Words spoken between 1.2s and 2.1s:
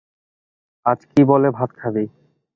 বলে ভাত খাবি?